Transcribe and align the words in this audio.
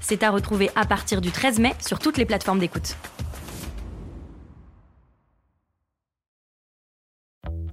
C'est 0.00 0.22
à 0.22 0.30
retrouver 0.30 0.70
à 0.74 0.84
partir 0.84 1.20
du 1.20 1.30
13 1.30 1.58
mai 1.58 1.74
sur 1.80 1.98
toutes 1.98 2.16
les 2.16 2.24
plateformes 2.24 2.58
d'écoute. 2.58 2.96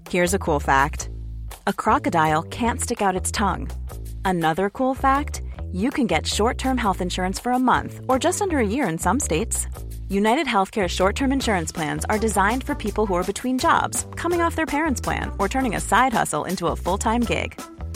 Here's 0.09 0.33
a 0.33 0.39
cool 0.39 0.59
fact 0.61 1.09
a 1.65 1.73
crocodile 1.73 2.43
can't 2.43 2.79
stick 2.79 3.01
out 3.01 3.15
its 3.15 3.29
tongue. 3.29 3.67
Another 4.23 4.69
cool 4.69 4.95
fact 4.95 5.41
you 5.73 5.89
can 5.89 6.07
get 6.07 6.25
short 6.25 6.57
term 6.57 6.77
health 6.77 7.01
insurance 7.01 7.39
for 7.39 7.51
a 7.51 7.59
month 7.59 7.99
or 8.07 8.17
just 8.17 8.41
under 8.41 8.57
a 8.59 8.67
year 8.67 8.87
in 8.87 8.97
some 8.97 9.19
states. 9.19 9.67
United 10.09 10.47
Healthcare 10.47 10.87
short 10.87 11.15
term 11.15 11.33
insurance 11.33 11.73
plans 11.73 12.05
are 12.05 12.17
designed 12.17 12.63
for 12.63 12.73
people 12.73 13.05
who 13.05 13.15
are 13.15 13.23
between 13.23 13.59
jobs, 13.59 14.05
coming 14.15 14.41
off 14.41 14.55
their 14.55 14.65
parents' 14.65 15.01
plan, 15.01 15.31
or 15.39 15.49
turning 15.49 15.75
a 15.75 15.81
side 15.81 16.13
hustle 16.13 16.45
into 16.45 16.67
a 16.67 16.75
full 16.75 16.97
time 16.97 17.21
gig. 17.21 17.59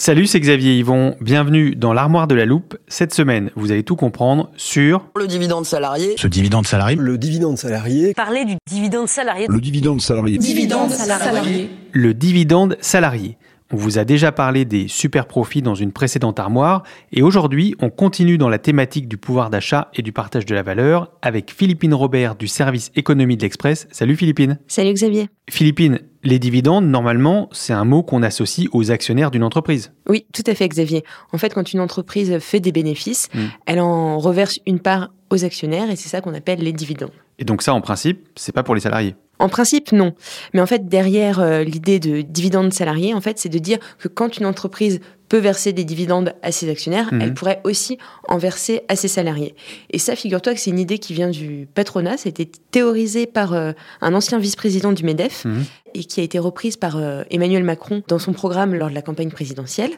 Salut, 0.00 0.26
c'est 0.26 0.40
Xavier 0.40 0.78
Yvon. 0.78 1.14
Bienvenue 1.20 1.76
dans 1.76 1.92
l'armoire 1.92 2.26
de 2.26 2.34
la 2.34 2.46
loupe. 2.46 2.78
Cette 2.88 3.12
semaine, 3.12 3.50
vous 3.54 3.70
allez 3.70 3.82
tout 3.82 3.96
comprendre 3.96 4.50
sur 4.56 5.04
le 5.14 5.26
dividende 5.26 5.66
salarié, 5.66 6.14
ce 6.16 6.26
dividende 6.26 6.66
salarié, 6.66 6.96
le 6.96 7.18
dividende 7.18 7.58
salarié, 7.58 8.14
parler 8.14 8.46
du 8.46 8.56
dividende 8.66 9.08
salarié, 9.08 9.46
le 9.46 9.60
dividende 9.60 10.00
salarié, 10.00 10.38
dividende 10.38 10.90
salarié, 10.90 11.68
le 11.92 12.14
dividende 12.14 12.78
salarié. 12.80 13.36
On 13.72 13.76
vous 13.76 13.98
a 13.98 14.04
déjà 14.04 14.32
parlé 14.32 14.64
des 14.64 14.88
super 14.88 15.26
profits 15.26 15.62
dans 15.62 15.76
une 15.76 15.92
précédente 15.92 16.40
armoire 16.40 16.82
et 17.12 17.22
aujourd'hui 17.22 17.76
on 17.80 17.88
continue 17.88 18.36
dans 18.36 18.48
la 18.48 18.58
thématique 18.58 19.06
du 19.06 19.16
pouvoir 19.16 19.48
d'achat 19.48 19.92
et 19.94 20.02
du 20.02 20.10
partage 20.10 20.44
de 20.44 20.56
la 20.56 20.64
valeur 20.64 21.12
avec 21.22 21.52
Philippine 21.52 21.94
Robert 21.94 22.34
du 22.34 22.48
service 22.48 22.90
économie 22.96 23.36
de 23.36 23.42
l'Express. 23.42 23.86
Salut 23.92 24.16
Philippine. 24.16 24.58
Salut 24.66 24.92
Xavier. 24.92 25.28
Philippine, 25.48 26.00
les 26.24 26.40
dividendes, 26.40 26.86
normalement, 26.86 27.48
c'est 27.52 27.72
un 27.72 27.84
mot 27.84 28.02
qu'on 28.02 28.24
associe 28.24 28.66
aux 28.72 28.90
actionnaires 28.90 29.30
d'une 29.30 29.44
entreprise. 29.44 29.92
Oui, 30.08 30.26
tout 30.32 30.44
à 30.46 30.54
fait 30.56 30.68
Xavier. 30.68 31.04
En 31.32 31.38
fait, 31.38 31.54
quand 31.54 31.72
une 31.72 31.80
entreprise 31.80 32.38
fait 32.40 32.58
des 32.58 32.72
bénéfices, 32.72 33.28
hmm. 33.32 33.46
elle 33.66 33.80
en 33.80 34.18
reverse 34.18 34.58
une 34.66 34.80
part 34.80 35.12
aux 35.30 35.44
actionnaires 35.44 35.90
et 35.90 35.96
c'est 35.96 36.08
ça 36.08 36.20
qu'on 36.20 36.34
appelle 36.34 36.58
les 36.58 36.72
dividendes. 36.72 37.12
Et 37.40 37.44
donc 37.44 37.62
ça, 37.62 37.74
en 37.74 37.80
principe, 37.80 38.28
c'est 38.36 38.52
pas 38.52 38.62
pour 38.62 38.74
les 38.74 38.82
salariés. 38.82 39.16
En 39.40 39.48
principe, 39.48 39.92
non. 39.92 40.14
Mais 40.52 40.60
en 40.60 40.66
fait, 40.66 40.86
derrière 40.86 41.40
euh, 41.40 41.64
l'idée 41.64 41.98
de 41.98 42.20
dividendes 42.20 42.74
salariés, 42.74 43.14
en 43.14 43.22
fait, 43.22 43.38
c'est 43.38 43.48
de 43.48 43.58
dire 43.58 43.78
que 43.98 44.06
quand 44.06 44.36
une 44.36 44.44
entreprise 44.44 45.00
peut 45.30 45.38
verser 45.38 45.72
des 45.72 45.84
dividendes 45.84 46.34
à 46.42 46.52
ses 46.52 46.68
actionnaires, 46.68 47.08
mhm. 47.10 47.22
elle 47.22 47.34
pourrait 47.34 47.62
aussi 47.64 47.96
en 48.28 48.36
verser 48.36 48.82
à 48.88 48.96
ses 48.96 49.08
salariés. 49.08 49.54
Et 49.90 49.98
ça, 49.98 50.14
figure-toi 50.14 50.52
que 50.52 50.60
c'est 50.60 50.70
une 50.70 50.78
idée 50.78 50.98
qui 50.98 51.14
vient 51.14 51.30
du 51.30 51.66
patronat. 51.72 52.18
Ça 52.18 52.26
a 52.26 52.30
été 52.30 52.50
théorisé 52.70 53.26
par 53.26 53.54
euh, 53.54 53.72
un 54.02 54.12
ancien 54.12 54.38
vice-président 54.38 54.92
du 54.92 55.04
MEDEF 55.04 55.46
mhm. 55.46 55.64
et 55.94 56.04
qui 56.04 56.20
a 56.20 56.22
été 56.22 56.38
reprise 56.38 56.76
par 56.76 56.98
euh, 56.98 57.22
Emmanuel 57.30 57.64
Macron 57.64 58.02
dans 58.08 58.18
son 58.18 58.34
programme 58.34 58.74
lors 58.74 58.90
de 58.90 58.94
la 58.94 59.02
campagne 59.02 59.30
présidentielle. 59.30 59.92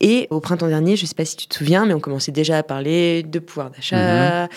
Et 0.00 0.26
au 0.30 0.40
printemps 0.40 0.66
dernier, 0.66 0.96
je 0.96 1.04
ne 1.04 1.06
sais 1.06 1.14
pas 1.14 1.26
si 1.26 1.36
tu 1.36 1.46
te 1.46 1.54
souviens, 1.54 1.86
mais 1.86 1.94
on 1.94 2.00
commençait 2.00 2.32
déjà 2.32 2.58
à 2.58 2.62
parler 2.64 3.22
de 3.22 3.38
pouvoir 3.38 3.70
d'achat. 3.70 4.44
Mhm 4.44 4.48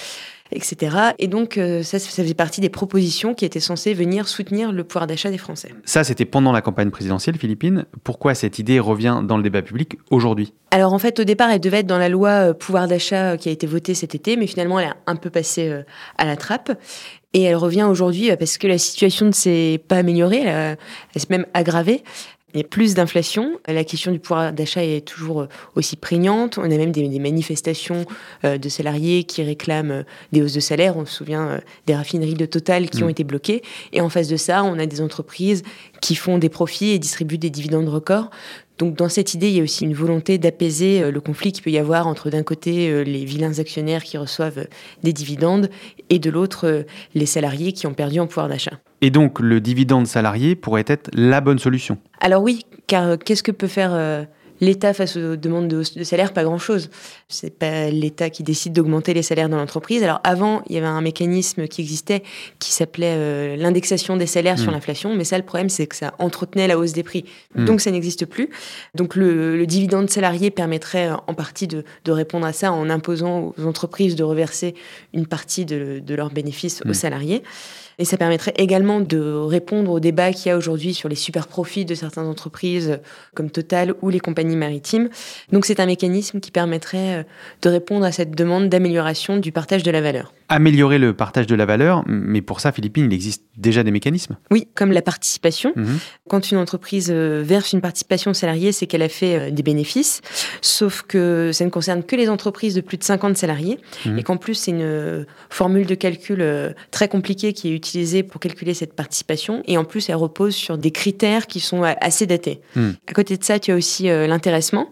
etc. 0.56 0.97
Et 1.19 1.28
donc, 1.28 1.58
euh, 1.58 1.84
ça, 1.84 2.00
ça 2.00 2.09
faisait 2.09 2.34
partie 2.34 2.62
des 2.62 2.69
propositions 2.69 3.34
qui 3.34 3.46
étaient 3.46 3.59
censées 3.59 3.94
venir 3.94 4.28
soutenir 4.28 4.72
le 4.72 4.84
pouvoir 4.84 5.08
d'achat 5.08 5.30
des 5.30 5.38
Français. 5.38 5.74
Ça, 5.86 6.03
c'était 6.03 6.25
pendant 6.25 6.52
la 6.52 6.62
campagne 6.62 6.90
présidentielle 6.90 7.38
philippine. 7.38 7.86
Pourquoi 8.03 8.36
cette 8.36 8.59
idée 8.59 8.80
revient 8.80 9.22
dans 9.24 9.38
le 9.38 9.44
débat 9.44 9.62
public 9.62 9.97
aujourd'hui? 10.09 10.53
Alors, 10.72 10.94
en 10.94 11.00
fait, 11.00 11.19
au 11.19 11.24
départ, 11.24 11.50
elle 11.50 11.59
devait 11.59 11.80
être 11.80 11.88
dans 11.88 11.97
la 11.97 12.09
loi 12.09 12.30
euh, 12.30 12.53
pouvoir 12.53 12.88
d'achat 12.88 13.31
euh, 13.31 13.38
qui 13.38 13.50
a 13.50 13.52
été 13.52 13.68
votée 13.68 13.94
cet 13.94 14.16
été, 14.16 14.38
mais 14.38 14.47
finalement, 14.47 14.80
elle 14.80 14.90
a 14.90 14.97
un 15.08 15.16
peu 15.16 15.30
passé 15.30 15.84
à 16.18 16.25
la 16.25 16.36
trappe. 16.36 16.72
Et 17.34 17.44
elle 17.44 17.56
revient 17.56 17.84
aujourd'hui 17.84 18.30
parce 18.38 18.59
que 18.59 18.68
la 18.68 18.78
situation 18.78 19.25
ne 19.25 19.31
s'est 19.31 19.81
pas 19.88 19.97
améliorée, 19.97 20.42
elle, 20.42 20.78
elle 21.16 21.22
s'est 21.22 21.28
même 21.31 21.47
aggravée. 21.56 22.03
Il 22.53 22.59
y 22.59 22.64
a 22.64 22.68
plus 22.68 22.94
d'inflation. 22.94 23.59
La 23.68 23.84
question 23.84 24.12
du 24.12 24.19
pouvoir 24.19 24.53
d'achat 24.53 24.84
est 24.84 25.06
toujours 25.06 25.41
euh, 25.41 25.47
aussi 25.75 25.96
prégnante. 25.96 26.59
On 26.59 26.64
a 26.64 26.68
même 26.68 26.91
des, 26.91 27.08
manifestations 27.19 28.06
euh, 28.46 28.58
de 28.59 28.69
salariés 28.69 29.24
qui 29.24 29.41
réclament 29.41 29.91
euh, 29.91 30.03
des 30.31 30.44
hausses 30.44 30.53
de 30.53 30.59
salaire. 30.59 30.96
On 30.96 31.06
se 31.06 31.13
souvient 31.13 31.59
des 31.88 31.96
raffineries 31.96 32.36
de 32.36 32.46
Total 32.46 32.90
qui 32.90 33.03
ont 33.03 33.08
mm. 33.08 33.12
été 33.12 33.24
bloquées. 33.24 33.63
Et 33.92 34.02
en 34.02 34.09
face 34.09 34.28
de 34.28 34.38
ça, 34.38 34.63
on 34.63 34.78
a 34.78 34.86
des 34.86 35.02
entreprises 35.02 35.63
qui 36.00 36.16
font 36.16 36.38
des 36.38 36.50
profits 36.50 36.92
et 36.92 37.00
distribuent 37.00 37.40
des 37.40 37.50
dividendes 37.50 37.90
records. 37.90 38.30
Donc 38.78 38.96
dans 38.96 39.09
cette 39.09 39.34
idée, 39.34 39.47
il 39.50 39.56
y 39.56 39.59
a 39.59 39.63
aussi 39.63 39.86
une 39.86 39.94
volonté 39.94 40.38
d'apaiser 40.38 41.12
le 41.12 41.22
conflit 41.22 41.52
qu'il 41.52 41.63
peut 41.63 41.72
y 41.72 41.78
avoir 41.78 42.08
entre 42.08 42.30
d'un 42.30 42.44
côté 42.44 43.03
les 43.03 43.24
vilains 43.24 43.59
actionnaires 43.59 44.03
qui 44.03 44.18
reçoivent 44.18 44.68
des 45.03 45.13
dividendes 45.13 45.69
et 46.09 46.18
de 46.18 46.30
l'autre 46.30 46.86
les 47.13 47.25
salariés 47.28 47.72
qui 47.72 47.86
ont 47.86 47.94
perdu 47.94 48.19
en 48.19 48.28
pouvoir 48.28 48.50
d'achat. 48.50 48.83
Et 49.03 49.09
donc 49.09 49.41
le 49.41 49.59
dividende 49.59 50.08
salarié 50.08 50.56
pourrait 50.56 50.86
être 50.88 51.09
la 51.14 51.41
bonne 51.41 51.59
solution 51.59 51.97
Alors 52.22 52.41
oui, 52.41 52.66
car 52.88 53.03
euh, 53.06 53.18
qu'est-ce 53.18 53.44
que 53.44 53.52
peut 53.52 53.68
faire 53.68 53.91
euh, 53.94 54.24
l'État 54.62 54.94
face 54.94 55.18
aux 55.18 55.36
demandes 55.36 55.68
de, 55.68 55.84
de 55.97 56.03
salaire? 56.06 56.31
Pas 56.31 56.46
grand-chose. 56.46 56.90
C'est 57.28 57.59
pas 57.59 57.90
l'État 57.90 58.30
qui 58.30 58.44
décide 58.44 58.72
d'augmenter 58.72 59.13
les 59.13 59.22
salaires 59.22 59.50
dans 59.50 59.58
l'entreprise. 59.58 60.03
Alors 60.03 60.22
avant, 60.24 60.63
il 60.69 60.75
y 60.75 60.78
avait 60.78 60.88
un 60.88 61.02
mécanisme 61.02 61.68
qui 61.68 61.81
existait 61.81 62.24
qui 62.59 62.72
s'appelait 62.72 63.16
euh, 63.18 63.56
l'indexation 63.58 64.16
des 64.16 64.25
salaires 64.25 64.58
sur 64.58 64.72
hmm. 64.72 64.75
l'inflation, 64.75 65.13
mais 65.13 65.25
ça, 65.25 65.38
le 65.38 65.44
problème, 65.44 65.68
c'est 65.68 65.86
que 65.86 65.97
ça 65.97 66.13
entretenait 66.18 66.69
la 66.69 66.80
hausse 66.80 66.94
des 66.94 67.03
prix. 67.03 67.25
Hmm. 67.56 67.66
Donc 67.66 67.81
ça 67.81 67.92
n'existe 67.92 68.25
plus. 68.25 68.52
Donc 68.96 69.18
le, 69.18 69.66
dividende 69.66 70.09
salarié 70.09 70.50
permettrait 70.50 71.09
en 71.28 71.34
partie 71.34 71.68
de, 71.68 71.84
répondre 72.08 72.46
à 72.46 72.53
ça 72.53 72.72
en 72.72 72.90
imposant 72.90 73.53
aux 73.58 73.66
entreprises 73.66 74.16
de 74.16 74.24
reverser 74.24 74.75
une 75.13 75.25
partie 75.25 75.66
de, 75.66 76.02
leurs 76.08 76.30
bénéfices 76.30 76.81
aux 76.86 76.92
hmm. 76.92 76.94
salariés. 76.94 77.44
Et 78.00 78.06
ça 78.06 78.18
permettrait 78.18 78.54
également 78.58 79.02
de 79.02 79.34
répondre 79.34 79.92
au 79.92 80.00
débat 80.00 80.31
qu'il 80.31 80.48
y 80.48 80.52
a 80.52 80.58
aujourd'hui 80.58 80.94
sur 80.94 81.09
les 81.09 81.16
super 81.16 81.48
profits 81.48 81.86
de 81.86 81.96
certaines 81.96 82.26
entreprises 82.26 83.00
comme 83.36 83.50
Total 83.50 83.94
ou 84.02 84.09
les 84.09 84.20
compagnies 84.20 84.56
maritimes. 84.56 85.09
Donc 85.52 85.66
c'est 85.66 85.80
un 85.80 85.86
mécanisme 85.86 86.40
qui 86.40 86.52
permettrait 86.52 87.20
euh, 87.20 87.24
de 87.62 87.70
répondre 87.70 88.06
à 88.06 88.12
cette 88.12 88.31
demande 88.31 88.70
d'amélioration 88.70 89.38
du 89.38 89.52
partage 89.52 89.84
de 89.84 89.92
la 89.92 90.02
valeur 90.02 90.34
améliorer 90.53 91.00
le 91.00 91.14
partage 91.14 91.47
de 91.47 91.56
la 91.56 91.66
valeur, 91.66 92.03
mais 92.08 92.41
pour 92.41 92.59
ça, 92.59 92.72
Philippine, 92.72 93.06
il 93.06 93.14
existe 93.14 93.44
déjà 93.58 93.84
des 93.84 93.91
mécanismes. 93.91 94.38
Oui, 94.52 94.68
comme 94.75 94.91
la 94.91 95.02
participation. 95.02 95.74
Mhm. 95.75 96.00
Quand 96.30 96.52
une 96.52 96.58
entreprise 96.58 97.09
euh, 97.12 97.41
verse 97.44 97.74
une 97.74 97.81
participation 97.81 98.31
aux 98.31 98.36
salariés, 98.36 98.72
c'est 98.72 98.86
qu'elle 98.86 99.02
a 99.02 99.09
fait 99.09 99.36
euh, 99.36 99.52
des 99.52 99.63
bénéfices, 99.63 100.22
sauf 100.62 101.02
que 101.02 101.52
ça 101.53 101.66
ne 101.66 101.69
concerne 101.69 102.03
que 102.03 102.16
les 102.16 102.30
entreprises 102.30 102.75
de 102.75 102.81
plus 102.81 102.97
de 102.97 103.03
50 103.03 103.36
salariés, 103.36 103.80
mhm. 104.06 104.19
et 104.19 104.24
qu'en 104.24 104.38
plus, 104.38 104.53
c'est 104.53 104.72
une 104.72 104.81
euh, 104.81 105.25
formule 105.50 105.88
de 105.88 105.96
calcul 105.96 106.44
très 106.92 107.08
compliquée 107.08 107.53
qui 107.53 107.69
est 107.69 107.75
utilisée 107.75 108.22
pour 108.22 108.40
calculer 108.40 108.74
cette 108.74 108.94
participation, 108.94 109.63
et 109.66 109.78
en 109.78 109.86
plus, 109.86 110.09
elle 110.09 110.16
repose 110.16 110.53
sur 110.53 110.78
des 110.78 110.92
critères 110.92 111.48
qui 111.48 111.60
sont 111.60 111.83
assez 111.83 112.28
datés. 112.28 112.62
Mhm. 112.75 112.95
À 113.07 113.13
côté 113.13 113.38
de 113.38 113.44
ça, 113.44 113.60
tu 113.60 113.72
as 113.72 113.75
aussi 113.75 114.04
l'intéressement, 114.04 114.89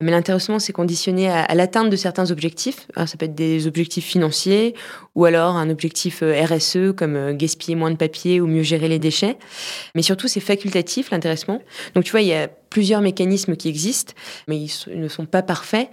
mais 0.00 0.10
l'intéressement, 0.10 0.58
c'est 0.58 0.72
conditionné 0.72 1.28
à, 1.28 1.42
à 1.42 1.54
l'atteinte 1.54 1.90
de 1.90 1.96
certains 1.96 2.30
objectifs. 2.30 2.86
Alors, 2.94 3.08
ça 3.08 3.16
peut 3.16 3.26
être 3.26 3.34
des 3.34 3.66
objectifs 3.66 4.04
financiers 4.04 4.74
ou 5.14 5.24
alors 5.24 5.56
un 5.56 5.70
objectif 5.70 6.22
euh, 6.22 6.44
RSE 6.44 6.94
comme 6.96 7.16
euh, 7.16 7.34
gaspiller 7.34 7.74
moins 7.74 7.90
de 7.90 7.96
papier 7.96 8.40
ou 8.40 8.46
mieux 8.46 8.62
gérer 8.62 8.88
les 8.88 8.98
déchets. 8.98 9.36
Mais 9.94 10.02
surtout, 10.02 10.28
c'est 10.28 10.40
facultatif 10.40 11.10
l'intéressement. 11.10 11.60
Donc 11.94 12.04
tu 12.04 12.10
vois, 12.10 12.22
il 12.22 12.28
y 12.28 12.34
a 12.34 12.48
plusieurs 12.48 13.00
mécanismes 13.00 13.56
qui 13.56 13.68
existent, 13.68 14.14
mais 14.48 14.56
ils 14.56 14.70
ne 15.00 15.08
sont 15.08 15.26
pas 15.26 15.42
parfaits. 15.42 15.90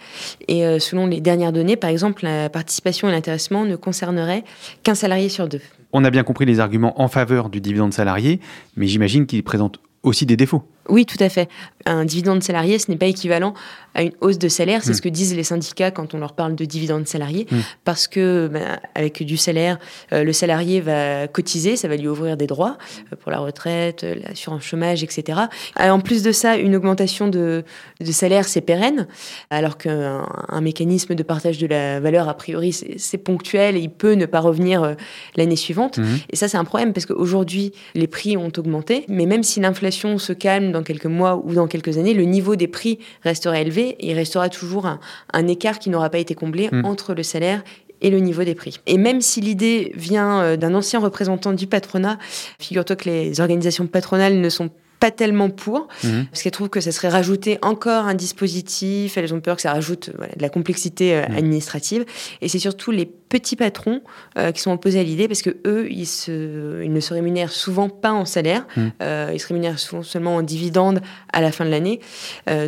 Et 0.48 0.65
euh, 0.65 0.80
selon 0.80 1.07
les 1.07 1.21
dernières 1.21 1.51
données, 1.51 1.75
par 1.75 1.89
exemple, 1.89 2.24
la 2.24 2.50
participation 2.50 3.09
et 3.09 3.12
l'intéressement 3.12 3.65
ne 3.65 3.75
concerneraient 3.75 4.44
qu'un 4.83 4.95
salarié 4.95 5.30
sur 5.30 5.48
deux. 5.48 5.62
On 5.94 6.04
a 6.04 6.09
bien 6.09 6.24
compris 6.24 6.45
les 6.45 6.59
arguments 6.59 7.01
en 7.01 7.07
faveur 7.07 7.50
du 7.50 7.62
dividende 7.62 7.94
salarié, 7.94 8.39
mais 8.75 8.88
j'imagine 8.88 9.25
qu'il 9.25 9.44
présente 9.44 9.80
aussi 10.04 10.25
des 10.25 10.38
défauts. 10.38 10.63
Oui, 10.89 11.06
tout 11.06 11.22
à 11.22 11.30
fait. 11.30 11.50
Un 11.86 12.06
dividende 12.06 12.44
salarié, 12.44 12.80
ce 12.80 12.92
n'est 12.92 12.98
pas 12.98 13.06
équivalent 13.06 13.54
à 13.98 14.04
une 14.04 14.12
hausse 14.22 14.38
de 14.38 14.48
salaire. 14.48 14.84
C'est 14.84 14.92
hmm. 14.92 14.95
ce 14.95 15.01
que 15.01 15.10
disent 15.10 15.36
les 15.36 15.44
syndicats 15.44 15.92
quand 15.92 16.13
on 16.13 16.19
leur 16.19 16.34
parle 16.34 16.56
de 16.56 16.66
dividende 16.66 17.07
salarié. 17.07 17.48
Hmm. 17.50 17.62
Parce 17.84 18.07
que, 18.07 18.48
ben, 18.48 18.80
avec 18.95 19.24
du 19.24 19.38
salaire, 19.38 19.80
euh, 20.13 20.24
le 20.24 20.34
salarié 20.34 20.81
va 20.81 21.28
cotiser, 21.28 21.75
ça 21.75 21.88
va 21.88 21.95
lui 21.95 22.07
ouvrir 22.07 22.38
des 22.38 22.48
droits 22.48 22.78
euh, 23.12 23.16
pour 23.16 23.31
la 23.31 23.39
retraite, 23.39 24.04
euh, 24.04 24.16
l'assurance 24.24 24.63
chômage, 24.63 25.04
etc. 25.04 25.42
en 25.80 26.00
plus 26.00 26.22
de 26.22 26.31
ça, 26.31 26.57
une 26.57 26.75
augmentation 26.75 27.28
de, 27.28 27.63
salaire, 28.12 28.45
c'est 28.48 28.62
pérenne. 28.62 29.07
Alors 29.50 29.78
qu'un 29.78 30.62
mécanisme 30.62 31.16
de 31.16 31.24
partage 31.24 31.57
de 31.57 31.68
la 31.68 32.00
valeur, 32.00 32.30
a 32.30 32.36
priori, 32.36 32.74
c'est 32.74 33.18
ponctuel 33.18 33.75
et 33.75 33.80
il 33.80 33.90
peut 33.90 34.13
ne 34.13 34.25
pas 34.25 34.40
revenir 34.40 34.95
l'année 35.36 35.56
suivante. 35.56 35.98
Hmm. 35.98 36.18
Et 36.30 36.36
ça, 36.36 36.48
c'est 36.48 36.57
un 36.57 36.66
problème 36.66 36.94
parce 36.94 37.06
qu'aujourd'hui, 37.06 37.72
les 37.95 38.07
prix 38.07 38.38
ont 38.38 38.51
augmenté. 38.57 39.06
Mais 39.07 39.25
même 39.25 39.44
si 39.44 39.60
l'inflation 39.60 40.18
se 40.19 40.33
calme 40.33 40.72
dans 40.77 40.83
quelques 40.83 41.06
mois 41.06 41.41
ou 41.44 41.53
dans 41.53 41.68
quelques 41.68 41.97
années, 41.97 42.13
le 42.13 42.24
niveau 42.24 42.56
des 42.56 42.68
prix 42.68 43.00
restera 43.24 43.59
élevé 43.59 43.95
et 44.00 44.12
il 44.12 44.13
restera 44.13 44.50
toujours 44.50 44.85
un, 44.85 45.47
écart 45.47 45.79
qui 45.79 45.89
n'aura 45.89 46.09
pas 46.09 46.19
été 46.19 46.35
comblé 46.35 46.69
hmm. 46.71 46.85
entre 46.85 47.13
le 47.13 47.24
salaire 47.24 47.63
et 48.01 48.09
le 48.09 48.19
niveau 48.19 48.44
des 48.44 48.56
prix. 48.56 48.79
Et 48.85 48.97
même 48.97 49.21
si 49.21 49.41
l'idée 49.41 49.91
vient 49.95 50.41
euh, 50.41 50.57
d'un 50.57 50.75
ancien 50.75 51.00
représentant 51.00 51.53
du 51.53 51.68
patronat, 51.68 52.18
figure-toi 52.59 52.95
que 52.95 53.09
les 53.09 53.41
organisations 53.41 53.88
patronales 53.88 54.39
ne 54.39 54.50
sont 54.50 54.69
pas 54.69 54.75
tellement 55.11 55.49
pour, 55.49 55.88
mhm. 56.03 56.25
parce 56.27 56.41
qu'elles 56.41 56.51
trouvent 56.51 56.69
que 56.69 56.81
ça 56.81 56.91
serait 56.91 57.09
rajouter 57.09 57.59
encore 57.61 58.05
un 58.05 58.15
dispositif, 58.15 59.17
elles 59.17 59.33
ont 59.33 59.39
peur 59.39 59.55
que 59.55 59.61
ça 59.61 59.71
rajoute 59.71 60.09
de 60.09 60.41
la 60.41 60.49
complexité 60.49 61.15
euh, 61.15 61.27
mhm. 61.27 61.38
administrative. 61.38 62.05
Et 62.41 62.47
c'est 62.47 62.59
surtout 62.59 62.91
les 62.91 63.05
petits 63.05 63.55
patrons 63.55 64.01
euh, 64.38 64.51
qui 64.51 64.61
sont 64.61 64.71
opposés 64.71 64.99
à 64.99 65.03
l'idée, 65.03 65.27
parce 65.27 65.41
que 65.41 65.57
eux, 65.65 65.88
ils, 65.91 66.07
se, 66.07 66.83
ils 66.83 66.91
ne 66.91 66.99
se 66.99 67.13
rémunèrent 67.13 67.51
souvent 67.51 67.89
pas 67.89 68.11
en 68.11 68.25
salaire, 68.25 68.65
mhm. 68.75 68.91
euh, 69.01 69.31
ils 69.33 69.39
se 69.39 69.47
rémunèrent 69.47 69.79
souvent 69.79 70.03
seulement 70.03 70.35
en 70.35 70.41
dividendes 70.41 71.01
à 71.31 71.41
la 71.41 71.51
fin 71.51 71.65
de 71.65 71.69
l'année. 71.69 71.99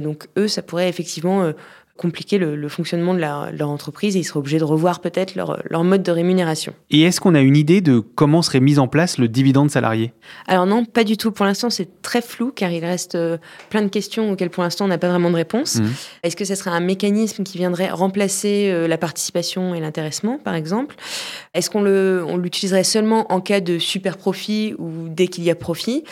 donc 0.01 0.27
eux, 0.37 0.47
ça 0.47 0.61
pourrait 0.61 0.89
effectivement 0.89 1.51
compliquer 1.99 2.37
le, 2.37 2.69
fonctionnement 2.69 3.13
de 3.13 3.19
leur, 3.19 3.69
entreprise 3.69 4.15
et 4.15 4.19
ils 4.19 4.23
seraient 4.23 4.39
obligés 4.39 4.57
de 4.57 4.63
revoir 4.63 5.01
peut-être 5.01 5.35
leur, 5.35 5.61
leur, 5.69 5.83
mode 5.83 6.01
de 6.01 6.11
rémunération. 6.11 6.73
Et 6.89 7.01
est-ce 7.01 7.19
qu'on 7.19 7.35
a 7.35 7.41
une 7.41 7.57
idée 7.57 7.81
de 7.81 7.99
comment 7.99 8.41
serait 8.41 8.61
mis 8.61 8.79
en 8.79 8.87
place 8.87 9.17
le 9.17 9.27
dividende 9.27 9.69
salarié? 9.69 10.13
Alors 10.47 10.65
non, 10.65 10.85
pas 10.85 11.03
du 11.03 11.17
tout. 11.17 11.31
Pour 11.31 11.45
l'instant, 11.45 11.69
c'est 11.69 12.01
très 12.01 12.21
flou 12.21 12.51
car 12.55 12.71
il 12.71 12.85
reste 12.85 13.15
euh, 13.15 13.37
plein 13.69 13.81
de 13.81 13.89
questions 13.89 14.31
auxquelles 14.31 14.49
pour 14.49 14.63
l'instant 14.63 14.85
on 14.85 14.87
n'a 14.87 14.97
pas 14.97 15.09
vraiment 15.09 15.29
de 15.29 15.35
réponse. 15.35 15.75
Mmh. 15.75 15.87
Est-ce 16.23 16.37
que 16.37 16.45
ce 16.45 16.55
serait 16.55 16.71
un 16.71 16.79
mécanisme 16.79 17.43
qui 17.43 17.57
viendrait 17.57 17.89
remplacer 17.89 18.69
euh, 18.71 18.87
la 18.87 18.97
participation 18.97 19.75
et 19.75 19.81
l'intéressement, 19.81 20.37
par 20.37 20.55
exemple? 20.55 20.95
Est-ce 21.53 21.69
qu'on 21.69 21.83
l'utiliserait 22.37 22.85
seulement 22.85 23.29
en 23.31 23.41
cas 23.41 23.59
de 23.59 23.77
super 23.77 24.15
profit 24.17 24.73
ou 24.77 25.09
dès 25.09 25.27
qu'il 25.27 25.43
y 25.43 25.49
a 25.49 25.55
profit? 25.55 26.05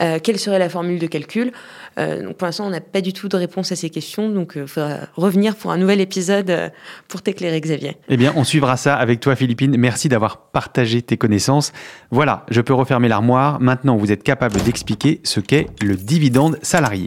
Euh, 0.00 0.18
quelle 0.22 0.38
serait 0.38 0.58
la 0.58 0.68
formule 0.68 0.98
de 0.98 1.06
calcul 1.06 1.52
euh, 1.98 2.32
Pour 2.32 2.46
l'instant, 2.46 2.66
on 2.66 2.70
n'a 2.70 2.80
pas 2.80 3.00
du 3.00 3.12
tout 3.12 3.28
de 3.28 3.36
réponse 3.36 3.72
à 3.72 3.76
ces 3.76 3.90
questions, 3.90 4.28
donc 4.30 4.52
il 4.56 4.62
euh, 4.62 4.66
faudra 4.66 5.00
revenir 5.14 5.56
pour 5.56 5.72
un 5.72 5.76
nouvel 5.76 6.00
épisode 6.00 6.72
pour 7.08 7.22
t'éclairer, 7.22 7.60
Xavier. 7.60 7.96
Eh 8.08 8.16
bien, 8.16 8.32
on 8.36 8.44
suivra 8.44 8.76
ça 8.76 8.96
avec 8.96 9.20
toi, 9.20 9.36
Philippine. 9.36 9.76
Merci 9.76 10.08
d'avoir 10.08 10.50
partagé 10.50 11.02
tes 11.02 11.16
connaissances. 11.16 11.72
Voilà, 12.10 12.46
je 12.50 12.60
peux 12.60 12.74
refermer 12.74 13.08
l'armoire. 13.08 13.60
Maintenant, 13.60 13.96
vous 13.96 14.12
êtes 14.12 14.22
capable 14.22 14.60
d'expliquer 14.62 15.20
ce 15.24 15.40
qu'est 15.40 15.66
le 15.82 15.96
dividende 15.96 16.58
salarié. 16.62 17.06